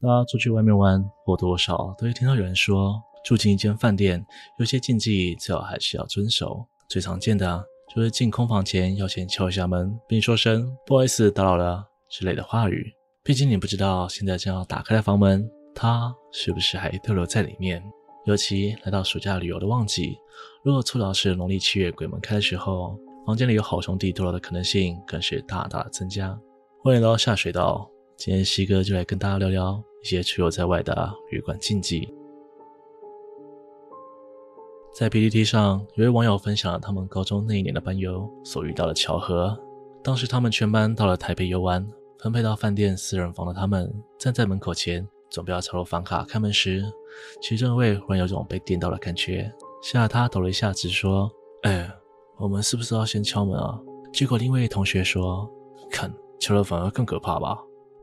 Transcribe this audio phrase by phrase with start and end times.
[0.00, 4.24] 大家出去外面玩，或多或少都会听到有人说，住进一间饭店，
[4.60, 6.64] 有些禁忌最好还是要遵守。
[6.88, 12.92] 最常见的就是进空房前要先敲一下门，并说声“不好意思打扰了”之类的话语。
[13.24, 17.82] 毕竟你不知道现在正要打开的房门，他是不是还逗留在里面。
[18.24, 20.16] 尤其来到暑假旅游的旺季，
[20.62, 22.96] 如果凑巧是农历七月鬼门开的时候，
[23.26, 26.38] 房间里有好兄弟逗留的可能性更是大大增加。
[26.84, 27.90] 欢迎来到下水道。
[28.18, 32.12] 今天西哥就来跟大家聊聊一些出游在外的旅馆禁忌。
[34.92, 39.56] 在 PTT 上，有位网友分享了他们高中那一年的班游所遇到的巧合。
[40.02, 46.84] 当时他们全班到了台北游玩，分配到饭店四人房的他们站在门口前，准备要插入房卡开门时，
[47.40, 49.48] 其中一位忽然有种被电到的感觉，
[49.80, 51.30] 吓得他抖了一下，直说
[51.62, 51.88] ：“哎，
[52.36, 53.80] 我们是不是要先敲门啊？”
[54.12, 55.48] 结果另一位同学说
[55.88, 57.56] ：“看，敲了反而更可怕吧。”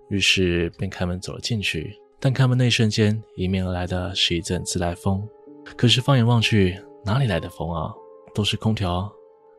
[0.10, 5.28] 于是便开门走了进去，但开门那一瞬间，迎面而来的是一阵自来风。
[5.76, 7.92] 可是放眼望去，哪里来的风啊？
[8.34, 9.12] 都是空调。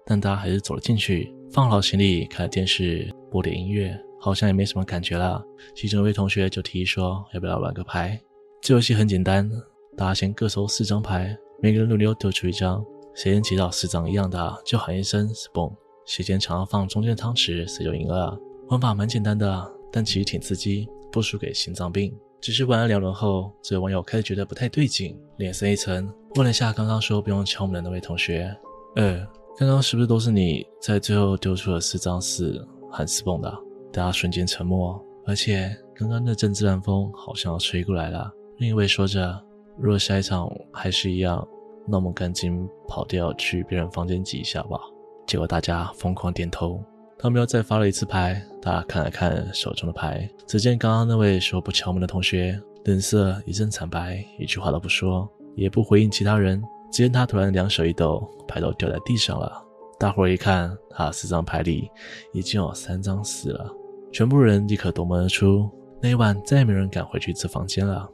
[0.08, 5.44] 但他还是走了进去，放好行李，开了电视，播点音乐，好像也没什么感觉了。
[5.74, 8.16] 其中一位同学就提议说：“要不要玩个牌？
[8.62, 9.50] 这游戏很简单，
[9.96, 12.84] 大家先各收四张牌，每个人轮流丢出一张，
[13.16, 15.74] 谁先集到四张一样的，就喊一声 ‘spoon’，
[16.06, 18.38] 谁先抢到放中间的汤匙，谁就赢了。
[18.68, 22.14] 玩法蛮简单的。”但其实挺刺激，不输给心脏病。
[22.40, 28.54] 只是玩了两轮后，这位网友开始觉得不太对劲，脸色一沉，问了下刚刚说不用敲门的那位同学
[28.94, 33.52] ：“呃，刚刚是不是都是你在最后丢出了四张四喊四蹦的？”
[33.92, 38.30] 大家瞬间沉默，而且刚刚那阵自然风好像要吹过来了。
[38.58, 39.42] 另一位说着
[39.80, 41.46] ：“如果下一场还是一样，
[41.88, 44.78] 那我们赶紧跑掉去别人房间挤一下吧。”
[45.26, 46.80] 结果大家疯狂点头。
[47.18, 56.62] 他们又再发了一次牌，大家看了看手中的牌，只见刚刚那位说不敲门的同学脸色一阵惨白，一句话都不说，也不回应其他人。
[56.92, 59.52] 只见他突然两手一抖，牌都掉在地上了。
[59.98, 61.90] 大伙儿一看，他四张牌里
[62.32, 63.70] 已经有三张四了，
[64.12, 65.70] 全部人立刻夺门而出。
[66.00, 68.08] 那一晚再也没人敢回去这房间了。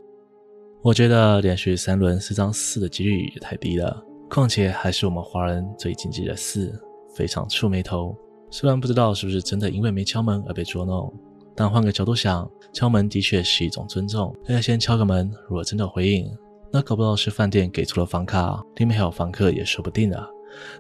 [0.81, 6.73] 我觉得连续三轮四张四的几率也太低了，况且还是我们华人最禁忌的四，
[7.15, 8.17] 非常触霉头。
[8.53, 11.11] 虽然不知道是不是真的因为没敲门而被捉弄，
[11.57, 14.31] 但换个角度想，敲门的确是一种尊重。
[14.45, 16.31] 大家先敲个门，如果真的有回应，
[16.71, 20.29] 那搞不好是饭店给错了房卡，里面还有房客也说不定啊。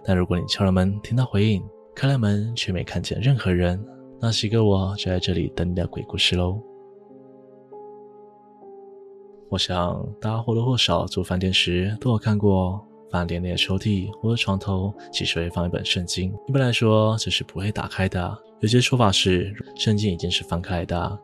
[0.04, 1.62] 但如果你敲了门，听到回应，
[1.94, 3.82] 开了门却没看见任何人，
[4.20, 6.60] 那西哥我就在这里等你的鬼故事喽。
[9.48, 12.86] 我想大家或多或少住饭店时都有看过。
[13.12, 18.36] 饭店内的抽屉或者床头其实会放一本圣经，一般来说这是不会打开的。
[18.60, 21.20] 有些说法是圣经已经是翻开的，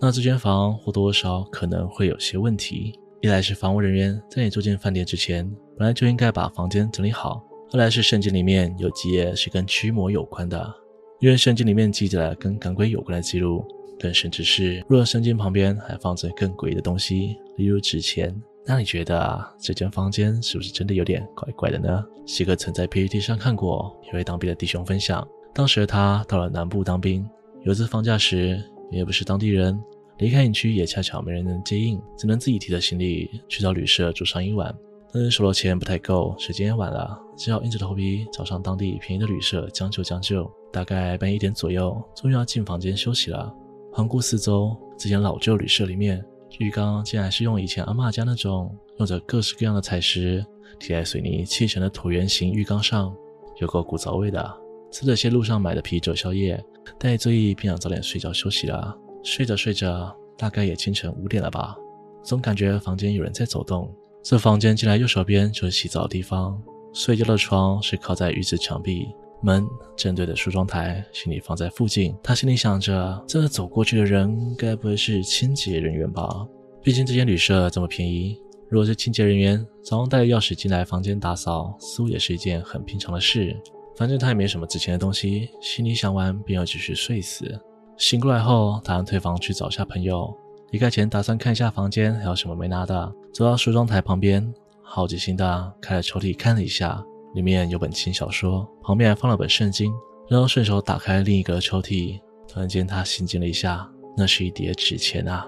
[0.00, 2.98] 那这间房或多或少可能会有些问题。
[3.20, 10.74] 一来是房屋人员在你住进饭店之前，本来就应该把房间整理好；二来是圣经里面有几页是跟驱魔有关的，
[11.20, 13.64] 因为圣经里面记载了跟赶鬼有关的记录，
[13.98, 18.34] 更甚至是若圣经旁边还放着更诡异的东西，例如纸钱。
[18.70, 22.04] 那你觉得，这间房间是不是真的有点怪怪的呢？
[22.26, 27.26] 西哥曾在 PPT 上看过一位当兵的弟兄分享，当时他到了南部当兵，
[27.62, 29.82] 有一次放假时，也不是当地人，
[30.18, 34.76] 离开营区也恰巧没人能接应，只能自己提着行李去找旅社住上一晚。
[35.10, 40.46] 但是手头钱不太够，时间也晚了，只好硬着头皮找上当地便宜的旅社将就将就。
[40.70, 43.50] 大概半夜一点左右，终于要进房间休息了。
[43.90, 46.22] 环顾四周，这间老旧旅社里面。
[46.58, 50.44] 浴缸竟然是用以前阿嬷家那种用着各式各样的彩石
[50.80, 53.14] 贴在水泥砌成的椭圆形浴缸上，
[53.60, 54.56] 有够古早味的。
[54.90, 56.62] 吃着些路上买的啤酒宵夜，
[56.98, 58.96] 带醉意便想早点睡觉休息了。
[59.22, 61.76] 睡着睡着，大概也清晨五点了吧，
[62.22, 63.94] 总感觉房间有人在走动。
[64.22, 66.60] 这房间进来右手边就是洗澡的地方，
[66.92, 69.06] 睡觉的床是靠在浴室墙壁。
[69.42, 69.66] 门
[69.96, 72.14] 正对着梳妆台，行李放在附近。
[72.22, 76.46] 他心里想着，这走过去的人该不会是清洁人员吧？
[76.82, 83.56] 毕竟这间旅社这么便宜，如果是清洁人员，早上带着钥匙进来房间打扫，似乎也是一件很平常的事。
[83.96, 87.60] 反正他也没什么值钱的东西，心里想完便要继续睡死。
[87.96, 90.32] 醒过来后，打算退房去找下朋友。
[90.70, 93.12] 离开前打算看一下房间还有什么没拿的。
[93.32, 97.02] 走到梳妆台旁边，好奇心的开了抽屉看了一下。
[97.34, 99.92] 里面有本轻小说，旁边还放了本圣经，
[100.28, 102.18] 然后顺手打开另一个抽屉。
[102.48, 103.86] 突然间，他心惊了一下，
[104.16, 105.46] 那是一叠纸钱啊！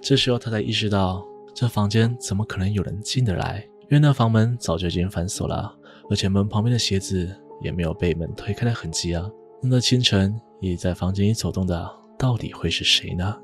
[0.00, 3.66] 这时候他才意识到，这房间怎么可能有人进得来？
[3.82, 5.74] 因为那房门早就已经反锁了，
[6.08, 7.28] 而且门旁边的鞋子
[7.60, 9.28] 也没有被门推开的痕迹啊！
[9.60, 13.36] 那清晨也在房间里走动的，到底会是谁呢？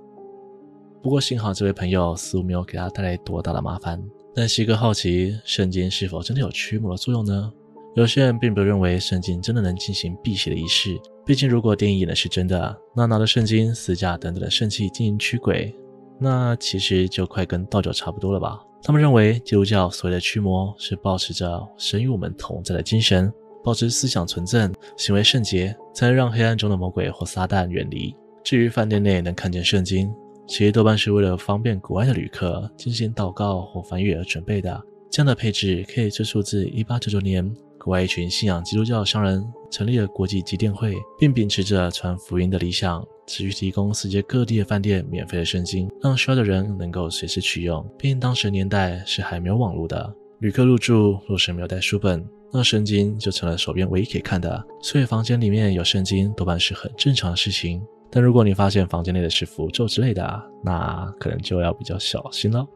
[1.03, 4.03] 不过幸好这位朋友似乎没有给他带来多大的麻烦。
[4.35, 7.53] 但西哥好奇，圣经是否真的有驱魔的作用呢？
[7.95, 15.73] 有些人并不认为圣经真的能进行辟邪的仪式，毕竟如果电影演的是真的，那拿着圣经、死架等等的圣器进行驱鬼，
[16.19, 18.61] 那其实就快跟道教差不多了吧？
[18.83, 23.33] 他们认为基督教所谓的驱魔是保持着神与我们同在的精神，
[23.63, 28.13] 保持思想纯正、行为圣洁，才能让黑暗中的魔鬼或撒旦远离。
[28.43, 30.13] 至于饭店内能看见圣经，
[30.49, 34.83] 其实多半是为了方便国外的旅客进行祷告或翻阅而准备的。
[35.11, 47.87] 这样的配置可以追溯至1899年，国外一群信仰基督教的商人成立了国际基甸会，并秉持着传福音的理想，持续提供世界各地的饭店免费的圣经，让需要的人能够随时取用。
[47.99, 54.65] 毕竟当时年代是还没有网络的，旅客入住若是没有带书本，那圣经就成了手边唯一可以看的。
[54.81, 57.83] 所以房间里面有圣经多半是很正常的事情。
[58.11, 62.67] 但如果你发现房间内的是符咒之类的，那可能就要比较小心了。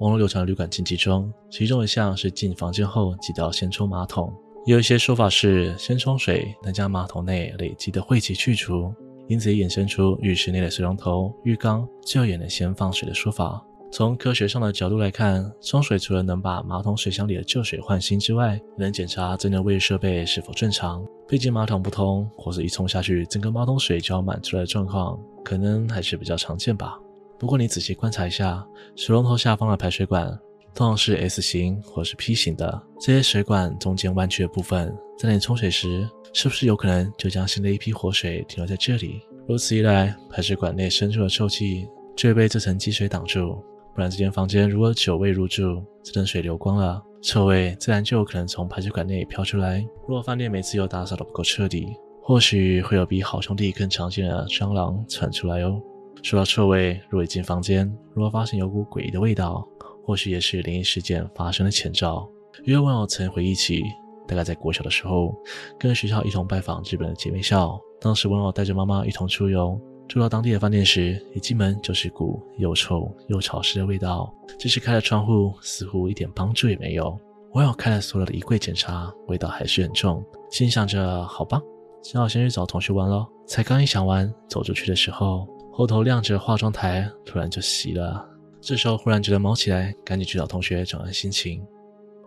[0.00, 4.32] 网络流传的旅馆禁忌中，其中一项是进房间后记得要先冲马桶。
[4.64, 8.94] 也有一些说法是先冲水，能将马桶内累积的晦气去除，
[9.28, 13.62] 因此也衍生出浴室内的水龙头、浴缸就也能先放水的说法。
[13.92, 21.04] 从科学上的角度来看，冲水除了能把马桶水箱里的旧水换新之外，能检查整个卫浴设备是否正常。
[21.28, 26.98] 毕竟马桶不通，或者一冲下去整个马桶水就要满出来的状况，可能还是比较常见吧。
[27.40, 28.62] 不过你仔细观察一下，
[28.94, 30.28] 水龙头下方的排水管
[30.74, 39.22] 通常是 S 型或是 P 型的，这些水管中间弯曲的部分，在你冲水时，是不是有可能就将新的一批活水停留在这里？
[39.48, 43.54] 如此一来，排水管内深处的臭气就会被这层积水挡住，
[43.94, 47.02] 不然这间房间如果久未入住，这等水流光了。
[47.22, 49.82] 臭味自然就有可能从排水管内飘出来。
[50.06, 51.86] 如果饭店每次又打扫得不够彻底，
[52.22, 55.80] 或许会有比好兄弟更常见的蟑螂窜出来哦。
[56.22, 59.66] 说到臭味，如果一进房间，如果发现有股诡异的味道，
[60.04, 62.28] 或许也是灵异事件发生的前兆。
[62.64, 63.82] 因为网友曾回忆起，
[64.28, 65.34] 大概在国小的时候，
[65.78, 69.80] 跟学校一同拜访日本的姐妹校，当时网友带着妈妈一同出游。
[70.08, 74.34] 住到当地的饭店时，一进门就是股又臭又潮湿的味道。
[74.58, 77.16] 即使开了窗户，似乎一点帮助也没有。
[77.52, 80.22] 网友开了所有的衣柜检查，味道还是很重。
[80.50, 81.62] 心想着，好吧，
[82.02, 83.24] 只好先去找同学玩喽。
[83.46, 88.28] 才刚一想完，走出去的时候，后头亮着化妆台，突然就熄了。
[88.60, 91.64] 这时候忽然觉得毛起来，赶紧去找同学转换心情。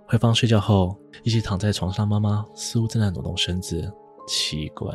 [0.08, 3.92] 回房睡觉后，一起躺在床上，妈妈似乎正在挪动身子。
[4.28, 4.90] 奇怪，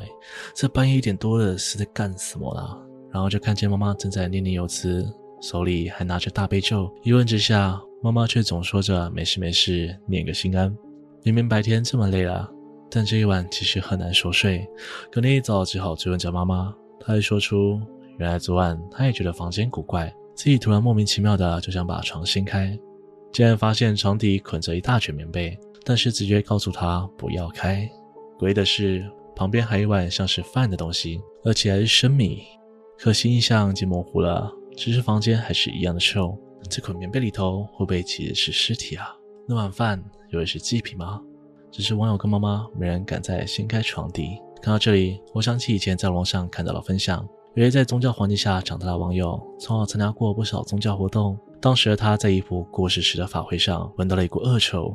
[0.55, 2.79] 这半夜一点多了是在干什么啦？
[3.12, 5.06] 然后就看见妈妈正在念念有词，
[5.41, 6.91] 手里还拿着大悲咒。
[7.03, 10.75] 一问之下，妈妈却总说着没事没事，念个心安。
[11.23, 12.50] 明明白天这么累了，
[12.91, 14.67] 但这一晚其实很难熟睡。
[15.12, 17.81] 隔天一早只好追问着妈妈，她还说出
[18.19, 22.79] 原来昨晚他也觉得房间古怪，自己突然莫名其妙的就想把床掀开，
[23.32, 27.91] 竟然发现床底捆着一大卷棉被，但是直觉告诉他不要开。
[28.38, 29.05] 诡异的是。
[29.37, 32.43] 旁边还有一碗像是饭的东西，而且还是生米。
[32.99, 36.37] 可惜印象已经模糊了，只是房间还是一样的臭。
[36.69, 39.14] 这捆棉被里头会不会其实是尸体啊？
[39.47, 41.23] 那碗饭又会是祭品吗？
[41.71, 44.41] 只是网友跟妈妈没人敢再掀开床底。
[44.61, 47.25] 看到这里，我想起以前在网上看到了分享，
[47.55, 51.38] 有些在宗教环境下长大的网友，从小参加过不少宗教活动。
[51.61, 54.95] 当时的他在一部过世时的法会上闻到了一股恶臭，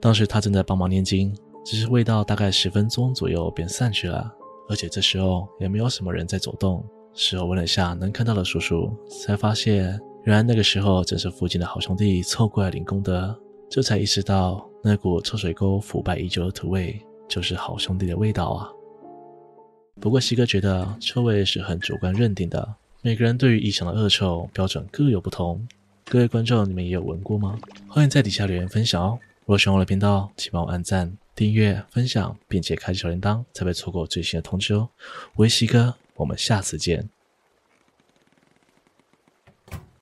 [0.00, 1.34] 当时他正在帮忙念经。
[1.64, 4.28] 只是味道大概十分钟左右便散去了，
[4.68, 6.84] 而且这时候也没有什么人在走动。
[7.14, 13.32] 事后问了下能看到的叔叔，才发现原来那个时候正是附近的好兄弟凑过来领功德，
[13.70, 18.68] 这才意识到那股臭水沟腐败已久的土味就是好兄弟的味道啊。
[20.02, 25.64] 不过西哥觉得臭味是很主观认定的，每个人对于异常的恶臭标准各有不同。
[26.06, 27.56] 各位观众，你们也有闻过吗？
[27.86, 29.16] 欢迎在底下留言分享哦。
[29.42, 31.16] 如果喜欢我的频道，请帮我按赞。
[31.36, 34.88] 订阅、分享，并且开启小铃铛，才不会错过最新的通知哦。
[35.36, 37.08] 我是西哥，我们下次见。